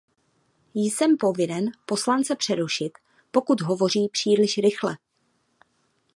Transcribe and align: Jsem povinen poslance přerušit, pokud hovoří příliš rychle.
Jsem 0.73 1.17
povinen 1.17 1.71
poslance 1.85 2.35
přerušit, 2.35 2.91
pokud 3.31 3.61
hovoří 3.61 4.07
příliš 4.11 4.57
rychle. 4.57 4.97